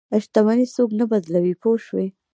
[0.23, 2.07] شتمني څوک نه بدلوي پوه شوې!.